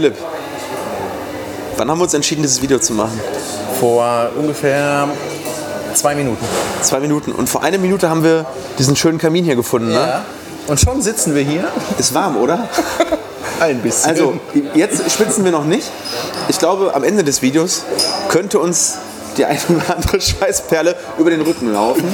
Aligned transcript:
Philipp, 0.00 0.16
wann 1.76 1.90
haben 1.90 1.98
wir 1.98 2.04
uns 2.04 2.14
entschieden, 2.14 2.40
dieses 2.40 2.62
Video 2.62 2.78
zu 2.78 2.94
machen? 2.94 3.20
Vor 3.78 4.30
ungefähr 4.34 5.06
zwei 5.92 6.14
Minuten. 6.14 6.42
Zwei 6.80 7.00
Minuten. 7.00 7.32
Und 7.32 7.50
vor 7.50 7.62
einer 7.62 7.76
Minute 7.76 8.08
haben 8.08 8.24
wir 8.24 8.46
diesen 8.78 8.96
schönen 8.96 9.18
Kamin 9.18 9.44
hier 9.44 9.56
gefunden. 9.56 9.92
Ne? 9.92 10.22
Und 10.68 10.80
schon 10.80 11.02
sitzen 11.02 11.34
wir 11.34 11.42
hier. 11.42 11.68
Ist 11.98 12.14
warm, 12.14 12.38
oder? 12.38 12.66
Ein 13.60 13.82
bisschen. 13.82 14.08
Also, 14.08 14.40
jetzt 14.72 15.12
schwitzen 15.12 15.44
wir 15.44 15.52
noch 15.52 15.66
nicht. 15.66 15.90
Ich 16.48 16.58
glaube, 16.58 16.94
am 16.94 17.04
Ende 17.04 17.22
des 17.22 17.42
Videos 17.42 17.84
könnte 18.30 18.58
uns 18.58 18.96
die 19.36 19.44
eine 19.44 19.60
oder 19.68 19.96
andere 19.96 20.18
Schweißperle 20.18 20.96
über 21.18 21.28
den 21.28 21.42
Rücken 21.42 21.74
laufen. 21.74 22.10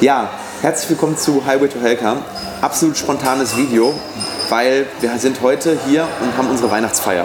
Ja, 0.00 0.30
herzlich 0.62 0.90
willkommen 0.90 1.18
zu 1.18 1.44
Highway 1.44 1.66
to 1.66 1.80
Hellcam. 1.80 2.18
Absolut 2.60 2.96
spontanes 2.96 3.56
Video, 3.56 3.94
weil 4.48 4.86
wir 5.00 5.16
sind 5.18 5.40
heute 5.42 5.78
hier 5.86 6.06
und 6.22 6.36
haben 6.36 6.48
unsere 6.50 6.70
Weihnachtsfeier. 6.70 7.24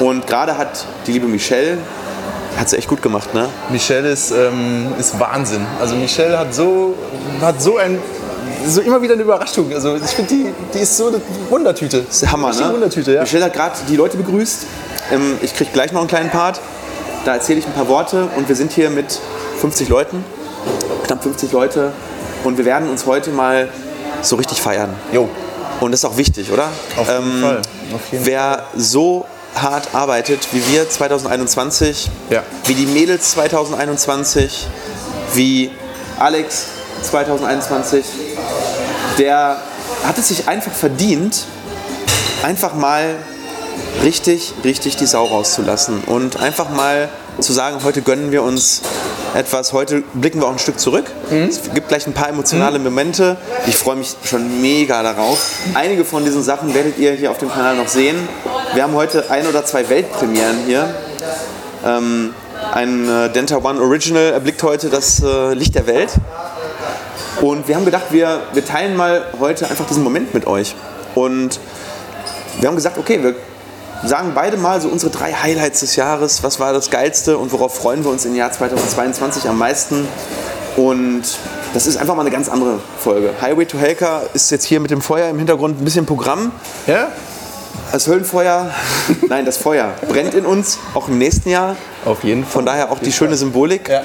Und 0.00 0.26
gerade 0.26 0.56
hat 0.56 0.86
die 1.06 1.12
liebe 1.12 1.28
Michelle, 1.28 1.78
hat 2.56 2.68
sie 2.68 2.76
echt 2.76 2.88
gut 2.88 3.02
gemacht, 3.02 3.34
ne? 3.34 3.48
Michelle 3.70 4.10
ist, 4.10 4.30
ähm, 4.30 4.92
ist 4.98 5.18
Wahnsinn. 5.18 5.66
Also 5.80 5.94
Michelle 5.94 6.38
hat 6.38 6.54
so, 6.54 6.94
hat 7.40 7.62
so 7.62 7.78
ein 7.78 7.98
so 8.66 8.80
immer 8.80 9.02
wieder 9.02 9.14
eine 9.14 9.22
Überraschung. 9.22 9.72
Also 9.72 9.96
ich 9.96 10.10
finde, 10.10 10.34
die, 10.34 10.46
die 10.74 10.78
ist 10.78 10.96
so 10.96 11.08
eine 11.08 11.20
Wundertüte. 11.50 12.02
Das 12.02 12.22
ist 12.22 12.30
Hammer, 12.30 12.52
ne? 12.52 12.72
Wundertüte, 12.72 13.14
ja. 13.14 13.22
Michelle 13.22 13.46
hat 13.46 13.54
gerade 13.54 13.76
die 13.88 13.96
Leute 13.96 14.16
begrüßt. 14.16 14.66
Ähm, 15.12 15.38
ich 15.42 15.54
kriege 15.54 15.70
gleich 15.72 15.92
noch 15.92 16.00
einen 16.00 16.08
kleinen 16.08 16.30
Part. 16.30 16.60
Da 17.24 17.34
erzähle 17.34 17.60
ich 17.60 17.66
ein 17.66 17.72
paar 17.72 17.88
Worte 17.88 18.28
und 18.36 18.48
wir 18.48 18.56
sind 18.56 18.72
hier 18.72 18.90
mit 18.90 19.20
50 19.60 19.88
Leuten, 19.88 20.24
knapp 21.04 21.22
50 21.22 21.52
Leute. 21.52 21.92
Und 22.44 22.58
wir 22.58 22.64
werden 22.64 22.90
uns 22.90 23.06
heute 23.06 23.30
mal 23.30 23.68
so 24.22 24.36
richtig 24.36 24.60
feiern. 24.60 24.90
Jo. 25.12 25.28
Und 25.82 25.90
das 25.90 26.00
ist 26.00 26.04
auch 26.04 26.16
wichtig, 26.16 26.52
oder? 26.52 26.68
Auf 26.96 27.08
jeden 27.08 27.40
Fall. 27.42 27.62
Auf 27.92 28.00
jeden 28.12 28.24
wer 28.24 28.66
so 28.76 29.26
hart 29.56 29.94
arbeitet 29.94 30.46
wie 30.52 30.62
wir 30.72 30.88
2021, 30.88 32.08
Ja. 32.30 32.44
wie 32.66 32.74
die 32.74 32.86
Mädels 32.86 33.32
2021, 33.32 34.68
wie 35.34 35.72
Alex 36.20 36.66
2021, 37.02 38.04
der 39.18 39.56
hat 40.06 40.16
es 40.18 40.28
sich 40.28 40.46
einfach 40.46 40.72
verdient, 40.72 41.46
einfach 42.44 42.74
mal 42.74 43.16
richtig, 44.02 44.54
richtig 44.64 44.96
die 44.96 45.06
Sau 45.06 45.24
rauszulassen 45.24 46.02
und 46.06 46.40
einfach 46.40 46.70
mal 46.70 47.08
zu 47.40 47.52
sagen, 47.52 47.78
heute 47.84 48.02
gönnen 48.02 48.30
wir 48.32 48.42
uns 48.42 48.82
etwas, 49.34 49.72
heute 49.72 50.02
blicken 50.14 50.40
wir 50.40 50.48
auch 50.48 50.52
ein 50.52 50.58
Stück 50.58 50.78
zurück. 50.78 51.06
Es 51.30 51.72
gibt 51.72 51.88
gleich 51.88 52.06
ein 52.06 52.12
paar 52.12 52.28
emotionale 52.28 52.78
Momente. 52.78 53.36
Ich 53.66 53.76
freue 53.76 53.96
mich 53.96 54.14
schon 54.24 54.60
mega 54.60 55.02
darauf. 55.02 55.38
Einige 55.74 56.04
von 56.04 56.24
diesen 56.24 56.42
Sachen 56.42 56.74
werdet 56.74 56.98
ihr 56.98 57.12
hier 57.12 57.30
auf 57.30 57.38
dem 57.38 57.50
Kanal 57.50 57.76
noch 57.76 57.88
sehen. 57.88 58.16
Wir 58.74 58.82
haben 58.82 58.94
heute 58.94 59.30
ein 59.30 59.46
oder 59.46 59.64
zwei 59.64 59.88
Weltpremieren 59.88 60.56
hier. 60.66 60.94
Ähm, 61.84 62.34
ein 62.72 63.08
äh, 63.08 63.30
Denta 63.30 63.56
One 63.56 63.80
Original 63.80 64.32
erblickt 64.32 64.62
heute 64.62 64.88
das 64.88 65.22
äh, 65.22 65.54
Licht 65.54 65.74
der 65.74 65.86
Welt. 65.86 66.10
Und 67.40 67.66
wir 67.66 67.74
haben 67.74 67.84
gedacht, 67.84 68.06
wir, 68.10 68.40
wir 68.52 68.64
teilen 68.64 68.96
mal 68.96 69.24
heute 69.40 69.68
einfach 69.68 69.86
diesen 69.86 70.04
Moment 70.04 70.34
mit 70.34 70.46
euch. 70.46 70.74
Und 71.14 71.58
wir 72.60 72.68
haben 72.68 72.76
gesagt, 72.76 72.98
okay, 72.98 73.22
wir 73.22 73.34
sagen 74.04 74.32
beide 74.34 74.56
mal 74.56 74.80
so 74.80 74.88
unsere 74.88 75.10
drei 75.12 75.32
Highlights 75.32 75.80
des 75.80 75.96
Jahres. 75.96 76.42
Was 76.42 76.58
war 76.60 76.72
das 76.72 76.90
Geilste 76.90 77.38
und 77.38 77.52
worauf 77.52 77.74
freuen 77.74 78.04
wir 78.04 78.10
uns 78.10 78.24
im 78.24 78.34
Jahr 78.34 78.50
2022 78.52 79.48
am 79.48 79.58
meisten? 79.58 80.06
Und 80.76 81.22
das 81.74 81.86
ist 81.86 81.96
einfach 81.98 82.14
mal 82.14 82.22
eine 82.22 82.30
ganz 82.30 82.48
andere 82.48 82.80
Folge. 82.98 83.30
Highway 83.40 83.66
to 83.66 83.78
Helka 83.78 84.22
ist 84.34 84.50
jetzt 84.50 84.64
hier 84.64 84.80
mit 84.80 84.90
dem 84.90 85.02
Feuer 85.02 85.28
im 85.28 85.38
Hintergrund 85.38 85.80
ein 85.80 85.84
bisschen 85.84 86.06
Programm. 86.06 86.50
Ja? 86.86 87.08
Das 87.92 88.06
Höllenfeuer, 88.06 88.70
nein, 89.28 89.44
das 89.44 89.56
Feuer 89.58 89.92
brennt 90.08 90.34
in 90.34 90.46
uns, 90.46 90.78
auch 90.94 91.08
im 91.08 91.18
nächsten 91.18 91.50
Jahr. 91.50 91.76
Auf 92.04 92.24
jeden 92.24 92.42
Fall. 92.42 92.52
Von 92.52 92.66
daher 92.66 92.90
auch 92.90 92.98
die 92.98 93.12
schöne 93.12 93.36
Symbolik. 93.36 93.88
Ja. 93.88 94.02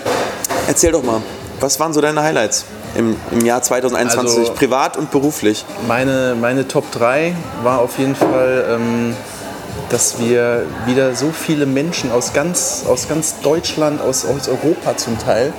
Erzähl 0.68 0.92
doch 0.92 1.04
mal, 1.04 1.22
was 1.60 1.80
waren 1.80 1.94
so 1.94 2.02
deine 2.02 2.22
Highlights 2.22 2.66
im, 2.96 3.16
im 3.32 3.46
Jahr 3.46 3.62
2021, 3.62 4.40
Also- 4.40 4.54
privat 4.54 4.98
und 4.98 5.12
beruflich? 5.12 5.66
Meine, 5.88 6.36
meine 6.40 6.68
Top 6.68 6.92
3 6.92 7.34
war 7.64 7.80
auf 7.80 7.98
jeden 7.98 8.16
Fall, 8.16 8.66
ähm, 8.72 9.16
dass 9.90 10.20
wir 10.20 10.66
wieder 10.86 11.16
so 11.16 11.32
viele 11.32 11.66
Menschen 11.66 12.12
aus 12.12 12.34
ganz, 12.34 12.84
aus 12.88 13.08
ganz 13.08 13.40
Deutschland, 13.42 14.02
aus, 14.02 14.26
aus 14.26 14.48
Europa 14.48 14.98
zum 14.98 15.18
Teil, 15.18 15.54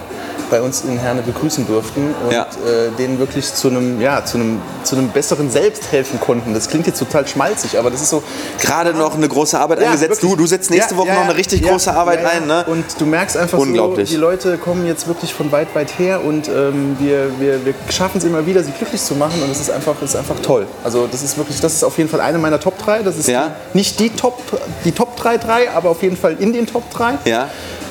bei 0.50 0.60
uns 0.62 0.82
in 0.82 0.98
Herne 0.98 1.22
begrüßen 1.22 1.66
durften 1.66 2.14
und 2.26 2.32
Ja. 2.32 2.42
äh, 2.66 2.90
denen 2.98 3.18
wirklich 3.18 3.52
zu 3.52 3.68
einem, 3.68 4.00
ja, 4.00 4.24
zu, 4.24 4.38
einem, 4.38 4.60
zu 4.84 4.96
einem 4.96 5.08
besseren 5.10 5.50
Selbst 5.50 5.90
helfen 5.92 6.20
konnten. 6.20 6.54
Das 6.54 6.68
klingt 6.68 6.86
jetzt 6.86 6.98
total 6.98 7.26
schmalzig, 7.26 7.78
aber 7.78 7.90
das 7.90 8.00
ist 8.02 8.10
so, 8.10 8.22
Gerade 8.60 8.92
noch 8.94 9.14
eine 9.14 9.28
große 9.28 9.58
Arbeit 9.58 9.80
Ja, 9.80 9.86
eingesetzt. 9.86 10.22
Du, 10.22 10.30
wirklich. 10.30 10.44
du 10.44 10.46
setzt 10.48 10.70
nächste 10.70 10.96
Woche 10.96 11.08
noch 11.12 11.22
eine 11.24 11.36
richtig 11.36 11.62
große 11.62 11.92
Arbeit 11.94 12.24
ein. 12.24 12.46
Ne? 12.46 12.64
Und 12.66 12.84
du 12.98 13.06
merkst 13.06 13.36
einfach 13.36 13.58
Unglaublich. 13.58 14.08
so, 14.08 14.14
die 14.14 14.20
Leute 14.20 14.58
kommen 14.58 14.86
jetzt 14.86 15.06
wirklich 15.06 15.32
von 15.34 15.50
weit, 15.52 15.74
weit 15.74 15.98
her 15.98 16.24
und 16.24 16.48
ähm, 16.48 16.96
wir, 16.98 17.30
wir, 17.40 17.64
wir 17.64 17.74
schaffen 17.90 18.18
es 18.18 18.24
immer 18.24 18.46
wieder, 18.46 18.62
sie 18.62 18.72
glücklich 18.72 19.02
zu 19.02 19.14
machen 19.14 19.42
und 19.42 19.50
es 19.50 19.60
ist 19.60 19.70
einfach, 19.70 19.94
ist 20.02 20.16
einfach 20.16 20.36
toll. 20.42 20.66
Also 20.84 21.06
das 21.10 21.22
ist 21.22 21.36
wirklich, 21.36 21.60
das 21.60 21.74
ist 21.74 21.84
auf 21.84 21.96
jeden 21.98 22.10
Fall 22.10 22.20
eine 22.20 22.38
meiner 22.38 22.60
Top 22.60 22.78
3. 22.78 23.02
Das 23.02 23.16
ist 23.16 23.30
nicht 23.74 24.00
die 24.00 24.10
Top, 24.10 24.40
die 24.84 24.92
Top 24.92 25.16
3, 25.16 25.38
3, 25.38 25.70
aber 25.72 25.90
auf 25.90 26.02
jeden 26.02 26.16
Fall 26.16 26.36
in 26.38 26.52
den 26.52 26.66
Top 26.66 26.90
3. 26.90 27.18
Ja. 27.24 27.48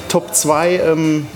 Top 0.10 0.34
2, 0.34 0.82
ähm, 0.86 1.28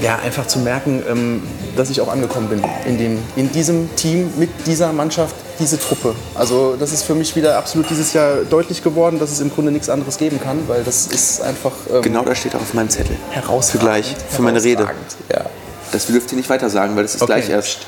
ja, 0.00 0.18
einfach 0.18 0.46
zu 0.46 0.58
merken, 0.60 1.02
ähm, 1.08 1.42
dass 1.76 1.90
ich 1.90 2.00
auch 2.00 2.08
angekommen 2.08 2.48
bin 2.48 2.62
in, 2.86 2.98
dem, 2.98 3.18
in 3.36 3.50
diesem 3.52 3.94
Team, 3.96 4.30
mit 4.38 4.48
dieser 4.66 4.92
Mannschaft, 4.92 5.34
diese 5.58 5.78
Truppe. 5.78 6.14
Also 6.34 6.76
das 6.78 6.92
ist 6.92 7.02
für 7.02 7.14
mich 7.14 7.36
wieder 7.36 7.58
absolut 7.58 7.90
dieses 7.90 8.12
Jahr 8.12 8.36
deutlich 8.48 8.82
geworden, 8.82 9.18
dass 9.18 9.30
es 9.30 9.40
im 9.40 9.50
Grunde 9.52 9.70
nichts 9.72 9.88
anderes 9.90 10.16
geben 10.16 10.40
kann, 10.42 10.58
weil 10.68 10.82
das 10.84 11.06
ist 11.06 11.42
einfach 11.42 11.72
ähm, 11.92 12.02
Genau 12.02 12.22
das 12.24 12.38
steht 12.38 12.54
auch 12.54 12.60
auf 12.62 12.72
meinem 12.74 12.88
Zettel. 12.88 13.16
herausragend. 13.30 13.70
Für 13.70 13.78
gleich, 13.78 14.16
für 14.30 14.42
meine 14.42 14.62
Rede. 14.62 14.88
Ja. 15.30 15.44
Das 15.92 16.06
dürft 16.06 16.30
ihr 16.32 16.36
nicht 16.38 16.48
weiter 16.48 16.70
sagen, 16.70 16.96
weil 16.96 17.02
das 17.02 17.16
ist 17.16 17.22
Okay. 17.22 17.32
gleich 17.34 17.50
erst. 17.50 17.78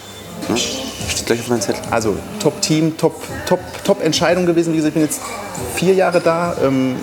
Ne? 0.48 0.56
Steht 0.56 1.26
gleich 1.26 1.40
auf 1.40 1.48
meinem 1.48 1.60
Zettel. 1.60 1.82
Also 1.90 2.16
Top-Team, 2.40 2.96
Top, 2.98 3.14
Top, 3.46 3.60
Top 3.84 4.02
Entscheidung 4.04 4.44
gewesen. 4.44 4.72
Wie 4.72 4.76
gesagt, 4.78 4.90
ich 4.96 5.00
bin 5.00 5.04
jetzt 5.04 5.20
vier 5.76 5.94
Jahre 5.94 6.20
da, 6.20 6.56
ähm, 6.62 6.96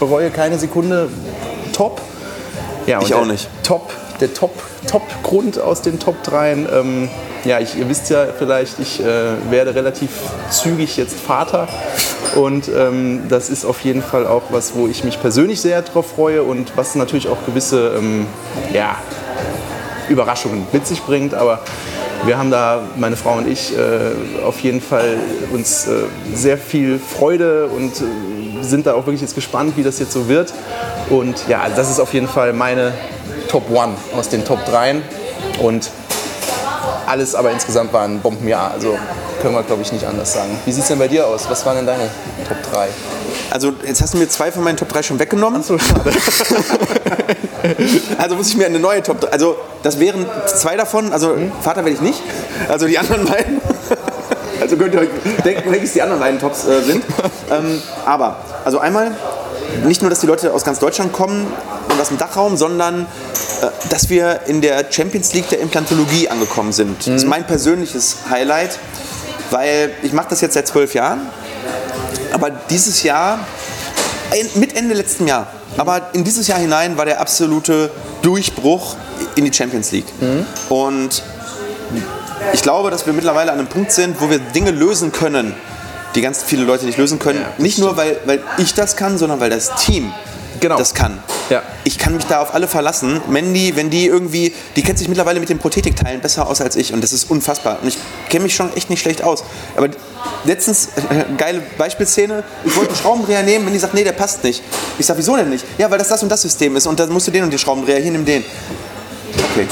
bereue 0.00 0.30
keine 0.30 0.58
Sekunde. 0.58 1.08
Top. 1.72 2.00
Ja, 2.86 3.00
Ich 3.00 3.14
auch 3.14 3.24
nicht. 3.24 3.48
Top, 3.62 3.92
der 4.20 4.34
Top, 4.34 4.54
Top 4.86 5.02
aus 5.62 5.82
den 5.82 5.98
Top 5.98 6.22
3. 6.22 6.52
Ähm, 6.52 7.08
ja, 7.44 7.58
ich, 7.58 7.76
ihr 7.76 7.88
wisst 7.88 8.10
ja 8.10 8.26
vielleicht, 8.36 8.78
ich 8.78 9.00
äh, 9.00 9.50
werde 9.50 9.74
relativ 9.74 10.10
zügig 10.50 10.96
jetzt 10.96 11.18
Vater. 11.18 11.68
Und 12.36 12.68
ähm, 12.68 13.22
das 13.28 13.50
ist 13.50 13.64
auf 13.64 13.80
jeden 13.80 14.02
Fall 14.02 14.26
auch 14.26 14.44
was, 14.50 14.74
wo 14.74 14.86
ich 14.86 15.04
mich 15.04 15.20
persönlich 15.20 15.60
sehr 15.60 15.82
drauf 15.82 16.12
freue 16.14 16.42
und 16.42 16.76
was 16.76 16.94
natürlich 16.94 17.28
auch 17.28 17.44
gewisse 17.44 17.94
ähm, 17.98 18.26
ja, 18.72 18.96
Überraschungen 20.08 20.66
mit 20.72 20.86
sich 20.86 21.02
bringt. 21.02 21.34
Aber 21.34 21.60
wir 22.24 22.38
haben 22.38 22.50
da, 22.50 22.82
meine 22.96 23.16
Frau 23.16 23.38
und 23.38 23.48
ich, 23.48 23.76
äh, 23.76 24.44
auf 24.44 24.60
jeden 24.60 24.80
Fall 24.80 25.16
uns 25.52 25.88
äh, 25.88 26.04
sehr 26.34 26.56
viel 26.56 26.98
Freude 26.98 27.66
und 27.66 27.92
äh, 28.00 28.62
sind 28.62 28.86
da 28.86 28.94
auch 28.94 29.06
wirklich 29.06 29.20
jetzt 29.20 29.34
gespannt, 29.34 29.76
wie 29.76 29.82
das 29.82 29.98
jetzt 29.98 30.12
so 30.12 30.28
wird. 30.28 30.54
Und 31.10 31.48
ja, 31.48 31.68
das 31.74 31.90
ist 31.90 31.98
auf 31.98 32.14
jeden 32.14 32.28
Fall 32.28 32.52
meine 32.52 32.92
Top 33.52 33.70
One 33.70 33.92
aus 34.16 34.30
den 34.30 34.46
Top 34.46 34.64
3. 34.64 35.02
Und 35.60 35.90
alles 37.06 37.34
aber 37.34 37.50
insgesamt 37.50 37.92
war 37.92 38.02
ein 38.02 38.20
Bombenjahr. 38.20 38.70
Also 38.70 38.98
können 39.42 39.54
wir, 39.54 39.62
glaube 39.62 39.82
ich, 39.82 39.92
nicht 39.92 40.06
anders 40.06 40.32
sagen. 40.32 40.58
Wie 40.64 40.72
sieht 40.72 40.82
es 40.84 40.88
denn 40.88 40.98
bei 40.98 41.08
dir 41.08 41.26
aus? 41.26 41.50
Was 41.50 41.66
waren 41.66 41.76
denn 41.76 41.86
deine 41.86 42.08
Top 42.48 42.56
3? 42.72 42.88
Also, 43.50 43.74
jetzt 43.86 44.00
hast 44.00 44.14
du 44.14 44.18
mir 44.18 44.28
zwei 44.28 44.50
von 44.50 44.64
meinen 44.64 44.78
Top 44.78 44.88
3 44.88 45.02
schon 45.02 45.18
weggenommen. 45.18 45.62
So 45.62 45.78
schade. 45.78 46.12
Also 48.18 48.34
muss 48.34 48.48
ich 48.48 48.56
mir 48.56 48.66
eine 48.66 48.80
neue 48.80 49.04
Top 49.04 49.20
3. 49.20 49.28
Also, 49.28 49.56
das 49.84 50.00
wären 50.00 50.26
zwei 50.46 50.76
davon. 50.76 51.12
Also, 51.12 51.36
Vater 51.60 51.84
werde 51.84 51.94
ich 51.94 52.00
nicht. 52.00 52.20
Also, 52.68 52.86
die 52.86 52.98
anderen 52.98 53.26
beiden. 53.26 53.60
Also, 54.60 54.76
könnt 54.76 54.94
ihr 54.94 55.00
euch 55.00 55.08
denken, 55.44 55.72
welches 55.72 55.92
die 55.92 56.02
anderen 56.02 56.20
beiden 56.20 56.40
Tops 56.40 56.66
äh, 56.66 56.82
sind. 56.82 57.04
Ähm, 57.50 57.82
aber, 58.06 58.36
also 58.64 58.78
einmal, 58.78 59.12
nicht 59.84 60.02
nur, 60.02 60.10
dass 60.10 60.20
die 60.20 60.26
Leute 60.26 60.52
aus 60.52 60.64
ganz 60.64 60.78
Deutschland 60.78 61.12
kommen 61.12 61.46
und 61.88 62.00
aus 62.00 62.08
dem 62.08 62.18
Dachraum, 62.18 62.56
sondern 62.56 63.06
dass 63.90 64.08
wir 64.08 64.40
in 64.46 64.60
der 64.60 64.84
Champions 64.90 65.32
League 65.34 65.48
der 65.48 65.60
Implantologie 65.60 66.28
angekommen 66.28 66.72
sind. 66.72 66.98
Das 67.00 67.14
ist 67.22 67.26
mein 67.26 67.46
persönliches 67.46 68.16
Highlight, 68.30 68.78
weil 69.50 69.90
ich 70.02 70.12
mache 70.12 70.28
das 70.30 70.40
jetzt 70.40 70.54
seit 70.54 70.66
zwölf 70.66 70.94
Jahren. 70.94 71.20
Aber 72.32 72.50
dieses 72.50 73.02
Jahr, 73.02 73.40
mit 74.54 74.76
Ende 74.76 74.94
letzten 74.94 75.26
Jahr, 75.26 75.46
aber 75.76 76.10
in 76.12 76.24
dieses 76.24 76.48
Jahr 76.48 76.58
hinein 76.58 76.96
war 76.96 77.04
der 77.04 77.20
absolute 77.20 77.90
Durchbruch 78.22 78.96
in 79.36 79.44
die 79.44 79.52
Champions 79.52 79.92
League. 79.92 80.06
Und 80.68 81.22
ich 82.52 82.62
glaube, 82.62 82.90
dass 82.90 83.06
wir 83.06 83.12
mittlerweile 83.12 83.52
an 83.52 83.58
einem 83.58 83.68
Punkt 83.68 83.92
sind, 83.92 84.20
wo 84.20 84.28
wir 84.30 84.38
Dinge 84.38 84.70
lösen 84.70 85.12
können, 85.12 85.54
die 86.14 86.20
ganz 86.20 86.42
viele 86.42 86.64
Leute 86.64 86.84
nicht 86.86 86.98
lösen 86.98 87.18
können. 87.18 87.44
nicht 87.58 87.78
nur, 87.78 87.96
weil, 87.96 88.16
weil 88.26 88.40
ich 88.58 88.74
das 88.74 88.96
kann, 88.96 89.16
sondern 89.18 89.40
weil 89.40 89.50
das 89.50 89.74
Team 89.76 90.12
Genau. 90.60 90.76
das 90.76 90.94
kann. 90.94 91.22
Ja. 91.50 91.62
Ich 91.84 91.98
kann 91.98 92.14
mich 92.14 92.24
da 92.26 92.40
auf 92.40 92.54
alle 92.54 92.68
verlassen. 92.68 93.20
Mandy, 93.28 93.76
wenn 93.76 93.90
die 93.90 94.06
irgendwie, 94.06 94.54
die 94.76 94.82
kennt 94.82 94.98
sich 94.98 95.08
mittlerweile 95.08 95.40
mit 95.40 95.48
den 95.48 95.58
Prothetikteilen 95.58 96.20
besser 96.20 96.46
aus 96.46 96.60
als 96.60 96.76
ich 96.76 96.92
und 96.92 97.02
das 97.02 97.12
ist 97.12 97.30
unfassbar. 97.30 97.78
Und 97.82 97.88
ich 97.88 97.98
kenne 98.28 98.44
mich 98.44 98.54
schon 98.54 98.74
echt 98.76 98.90
nicht 98.90 99.00
schlecht 99.00 99.22
aus. 99.22 99.44
Aber 99.76 99.88
letztens, 100.44 100.88
äh, 101.10 101.24
geile 101.36 101.62
Beispielszene, 101.78 102.44
ich 102.64 102.76
wollte 102.76 102.90
einen 102.90 103.00
Schraubendreher 103.00 103.42
nehmen, 103.42 103.66
wenn 103.66 103.72
die 103.72 103.78
sagt, 103.78 103.94
nee, 103.94 104.04
der 104.04 104.12
passt 104.12 104.44
nicht. 104.44 104.62
Ich 104.98 105.06
sag, 105.06 105.16
wieso 105.18 105.36
denn 105.36 105.50
nicht? 105.50 105.64
Ja, 105.78 105.90
weil 105.90 105.98
das 105.98 106.08
das 106.08 106.22
und 106.22 106.28
das 106.28 106.42
System 106.42 106.76
ist 106.76 106.86
und 106.86 106.98
dann 106.98 107.10
musst 107.10 107.26
du 107.26 107.30
den 107.30 107.44
und 107.44 107.50
den 107.50 107.58
Schraubendreher, 107.58 107.98
hier 108.00 108.12
nimm 108.12 108.24
den. 108.24 108.44
Okay. 109.52 109.66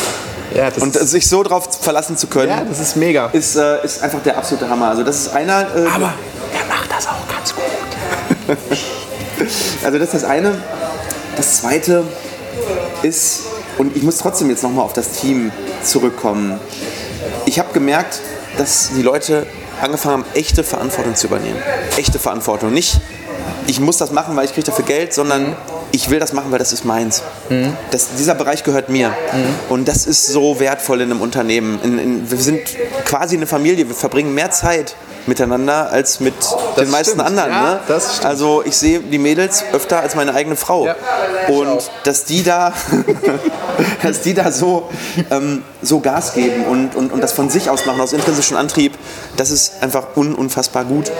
Ja, 0.54 0.68
das, 0.70 0.82
Und 0.82 0.94
sich 0.94 1.28
so 1.28 1.42
drauf 1.44 1.68
verlassen 1.80 2.16
zu 2.16 2.26
können, 2.26 2.50
ja, 2.50 2.64
das 2.64 2.80
ist 2.80 2.96
mega. 2.96 3.26
ist, 3.32 3.54
äh, 3.54 3.84
ist 3.84 4.02
einfach 4.02 4.20
der 4.22 4.36
absolute 4.36 4.68
Hammer. 4.68 4.88
Also 4.88 5.04
das 5.04 5.16
ist 5.20 5.28
einer. 5.28 5.60
Äh, 5.60 5.86
Aber 5.86 6.12
er 6.52 6.66
macht 6.68 6.90
das 6.90 7.06
auch 7.06 7.28
ganz 7.28 7.54
gut. 7.54 7.62
Also 9.84 9.98
das 9.98 10.14
ist 10.14 10.22
das 10.22 10.24
eine. 10.24 10.60
Das 11.36 11.58
zweite 11.58 12.04
ist, 13.02 13.42
und 13.78 13.96
ich 13.96 14.02
muss 14.02 14.18
trotzdem 14.18 14.50
jetzt 14.50 14.62
nochmal 14.62 14.84
auf 14.84 14.92
das 14.92 15.12
Team 15.12 15.50
zurückkommen. 15.82 16.60
Ich 17.46 17.58
habe 17.58 17.72
gemerkt, 17.72 18.20
dass 18.58 18.90
die 18.94 19.02
Leute 19.02 19.46
angefangen 19.80 20.24
haben, 20.24 20.24
echte 20.34 20.64
Verantwortung 20.64 21.14
zu 21.14 21.28
übernehmen. 21.28 21.56
Echte 21.96 22.18
Verantwortung. 22.18 22.72
Nicht, 22.72 23.00
ich 23.66 23.80
muss 23.80 23.96
das 23.96 24.12
machen, 24.12 24.36
weil 24.36 24.44
ich 24.44 24.52
kriege 24.52 24.66
dafür 24.66 24.84
Geld, 24.84 25.14
sondern 25.14 25.56
ich 25.92 26.10
will 26.10 26.20
das 26.20 26.32
machen, 26.32 26.50
weil 26.50 26.58
das 26.58 26.72
ist 26.72 26.84
meins. 26.84 27.22
Das, 27.90 28.08
dieser 28.18 28.34
Bereich 28.34 28.64
gehört 28.64 28.88
mir. 28.88 29.12
Und 29.68 29.88
das 29.88 30.06
ist 30.06 30.26
so 30.26 30.60
wertvoll 30.60 31.00
in 31.00 31.10
einem 31.10 31.20
Unternehmen. 31.20 31.80
In, 31.82 31.98
in, 31.98 32.30
wir 32.30 32.38
sind 32.38 32.60
quasi 33.04 33.36
eine 33.36 33.46
Familie. 33.46 33.88
Wir 33.88 33.94
verbringen 33.94 34.34
mehr 34.34 34.50
Zeit 34.50 34.94
miteinander 35.26 35.90
als 35.90 36.20
mit 36.20 36.34
den 36.76 36.90
meisten 36.90 37.14
stimmt. 37.14 37.26
anderen. 37.26 37.50
Ja, 37.50 37.62
ne? 37.62 37.80
das 37.88 38.16
stimmt. 38.16 38.26
Also 38.26 38.62
ich 38.64 38.76
sehe 38.76 39.00
die 39.00 39.18
Mädels 39.18 39.64
öfter 39.72 40.00
als 40.00 40.14
meine 40.14 40.34
eigene 40.34 40.56
Frau. 40.56 40.86
Ja, 40.86 40.96
und 41.48 41.90
dass 42.04 42.24
die 42.24 42.42
da, 42.42 42.72
dass 44.02 44.22
die 44.22 44.34
da 44.34 44.50
so, 44.52 44.88
ähm, 45.30 45.62
so 45.82 46.00
Gas 46.00 46.34
geben 46.34 46.64
und, 46.64 46.94
und, 46.94 47.12
und 47.12 47.22
das 47.22 47.32
von 47.32 47.50
sich 47.50 47.70
aus 47.70 47.86
machen, 47.86 48.00
aus 48.00 48.12
intrinsischem 48.12 48.56
Antrieb, 48.56 48.96
das 49.36 49.50
ist 49.50 49.82
einfach 49.82 50.16
un, 50.16 50.34
unfassbar 50.34 50.84
gut. 50.84 51.10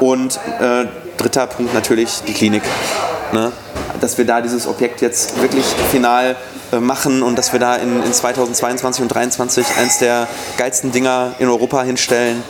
Und 0.00 0.38
äh, 0.60 0.86
dritter 1.16 1.46
Punkt 1.46 1.74
natürlich 1.74 2.22
die 2.26 2.32
Klinik. 2.32 2.62
Ne? 3.32 3.52
Dass 4.00 4.18
wir 4.18 4.26
da 4.26 4.40
dieses 4.40 4.66
Objekt 4.66 5.00
jetzt 5.00 5.40
wirklich 5.40 5.64
final 5.90 6.36
äh, 6.72 6.80
machen 6.80 7.22
und 7.22 7.36
dass 7.36 7.52
wir 7.52 7.60
da 7.60 7.76
in, 7.76 8.02
in 8.02 8.12
2022 8.12 9.02
und 9.02 9.08
2023 9.08 9.66
eins 9.78 9.98
der 9.98 10.26
geilsten 10.56 10.92
Dinger 10.92 11.34
in 11.38 11.48
Europa 11.48 11.82
hinstellen. 11.82 12.42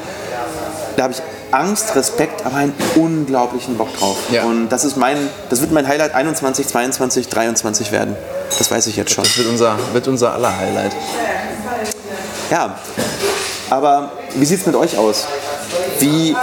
Da 0.96 1.04
habe 1.04 1.12
ich 1.12 1.22
Angst, 1.50 1.94
Respekt, 1.94 2.44
aber 2.44 2.56
einen 2.56 2.74
unglaublichen 2.96 3.76
Bock 3.76 3.96
drauf. 3.98 4.16
Ja. 4.30 4.44
Und 4.44 4.68
das 4.68 4.84
ist 4.84 4.96
mein, 4.96 5.16
das 5.50 5.60
wird 5.60 5.72
mein 5.72 5.86
Highlight 5.86 6.14
21, 6.14 6.66
22, 6.66 7.28
23 7.28 7.92
werden. 7.92 8.16
Das 8.58 8.70
weiß 8.70 8.86
ich 8.88 8.96
jetzt 8.96 9.12
schon. 9.12 9.24
Das 9.24 9.36
wird 9.36 9.48
unser, 9.48 9.76
wird 9.92 10.08
unser 10.08 10.32
aller 10.32 10.56
Highlight. 10.56 10.92
Ja, 12.50 12.76
aber 13.70 14.12
wie 14.34 14.44
sieht 14.44 14.60
es 14.60 14.66
mit 14.66 14.76
euch 14.76 14.96
aus? 14.96 15.26
Wie 15.98 16.36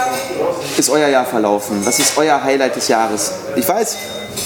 ist 0.76 0.90
euer 0.90 1.08
Jahr 1.08 1.24
verlaufen? 1.24 1.80
Was 1.84 1.98
ist 1.98 2.16
euer 2.16 2.42
Highlight 2.42 2.76
des 2.76 2.88
Jahres? 2.88 3.32
Ich 3.56 3.68
weiß, 3.68 3.96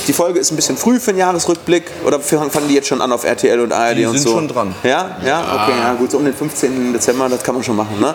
die 0.06 0.12
Folge 0.12 0.38
ist 0.38 0.50
ein 0.52 0.56
bisschen 0.56 0.76
früh 0.76 1.00
für 1.00 1.10
einen 1.10 1.18
Jahresrückblick. 1.18 1.90
Oder 2.04 2.20
fangen 2.20 2.68
die 2.68 2.74
jetzt 2.74 2.88
schon 2.88 3.00
an 3.00 3.12
auf 3.12 3.24
RTL 3.24 3.60
und 3.60 3.72
ARD 3.72 3.96
Die 3.98 4.06
und 4.06 4.12
sind 4.14 4.22
so? 4.22 4.34
schon 4.34 4.48
dran. 4.48 4.74
Ja, 4.82 5.16
ja, 5.24 5.40
okay, 5.40 5.78
ja, 5.78 5.94
gut, 5.94 6.10
so 6.10 6.18
um 6.18 6.24
den 6.24 6.34
15. 6.34 6.92
Dezember, 6.92 7.28
das 7.28 7.42
kann 7.42 7.54
man 7.54 7.64
schon 7.64 7.76
machen. 7.76 7.98
Ne? 8.00 8.14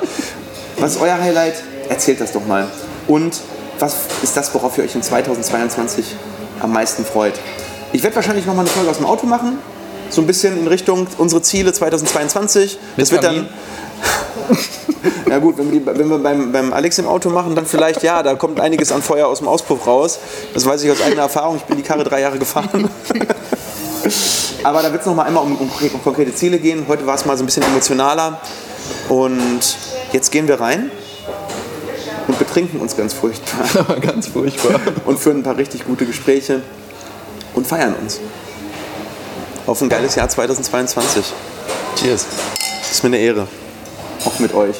Was 0.78 0.96
ist 0.96 1.02
euer 1.02 1.18
Highlight? 1.18 1.56
Erzählt 1.90 2.22
das 2.22 2.32
doch 2.32 2.46
mal. 2.46 2.68
Und 3.08 3.42
was 3.80 3.96
ist 4.22 4.38
das, 4.38 4.54
worauf 4.54 4.78
ihr 4.78 4.84
euch 4.84 4.96
in 4.96 5.02
2022 5.02 6.16
am 6.60 6.72
meisten 6.72 7.04
freut? 7.04 7.34
Ich 7.94 8.04
werde 8.04 8.16
wahrscheinlich 8.16 8.46
noch 8.46 8.54
mal 8.54 8.62
eine 8.62 8.70
Folge 8.70 8.90
aus 8.90 8.98
dem 8.98 9.06
Auto 9.06 9.26
machen. 9.26 9.58
So 10.10 10.22
ein 10.22 10.28
bisschen 10.28 10.58
in 10.58 10.68
Richtung 10.68 11.08
unsere 11.18 11.42
Ziele 11.42 11.74
2022. 11.74 12.78
Das 12.98 13.12
wird 13.12 13.24
dann. 13.24 13.50
Na 15.26 15.40
gut, 15.40 15.58
wenn 15.58 15.72
wir, 15.72 15.80
die, 15.80 15.86
wenn 15.86 16.10
wir 16.10 16.18
beim, 16.18 16.52
beim 16.52 16.74
Alex 16.74 17.00
im 17.00 17.08
Auto 17.08 17.30
machen, 17.30 17.56
dann 17.56 17.66
vielleicht 17.66 18.04
ja, 18.04 18.22
da 18.22 18.36
kommt 18.36 18.60
einiges 18.60 18.92
an 18.92 19.02
Feuer 19.02 19.28
aus 19.28 19.40
dem 19.40 19.48
Auspuff 19.48 19.88
raus. 19.88 20.20
Das 20.54 20.66
weiß 20.66 20.84
ich 20.84 20.92
aus 20.92 21.02
eigener 21.02 21.24
Erfahrung. 21.24 21.58
Ich 21.58 21.64
bin 21.64 21.78
die 21.78 21.84
Karre 21.84 22.04
drei 22.04 22.22
Jahre 22.22 22.38
gefahren. 22.38 22.90
Aber 24.64 24.82
da 24.82 24.92
wird 24.92 25.02
es 25.02 25.08
noch 25.08 25.16
mal 25.16 25.24
einmal 25.24 25.44
um, 25.44 25.56
um, 25.56 25.72
um 25.94 26.04
konkrete 26.04 26.36
Ziele 26.36 26.60
gehen. 26.60 26.86
Heute 26.88 27.06
war 27.08 27.16
es 27.16 27.26
mal 27.26 27.38
so 27.38 27.44
ein 27.44 27.46
bisschen 27.46 27.64
emotionaler. 27.64 28.42
Und 29.10 29.78
jetzt 30.12 30.32
gehen 30.32 30.48
wir 30.48 30.60
rein 30.60 30.92
und 32.32 32.40
betrinken 32.40 32.80
uns 32.80 32.96
ganz 32.96 33.14
furchtbar 33.14 34.00
Ganz 34.02 34.28
furchtbar. 34.28 34.80
und 35.06 35.20
führen 35.20 35.40
ein 35.40 35.44
paar 35.44 35.58
richtig 35.58 35.86
gute 35.86 36.06
Gespräche 36.06 36.62
und 37.54 37.68
feiern 37.68 37.94
uns. 38.02 38.20
Auf 39.68 39.82
ein 39.82 39.90
geiles 39.90 40.16
Jahr 40.16 40.30
2022. 40.30 41.26
Cheers. 41.98 42.26
Ist 42.90 43.04
mir 43.04 43.08
eine 43.08 43.20
Ehre. 43.20 43.48
Auch 44.26 44.40
mit 44.40 44.54
euch. 44.54 44.78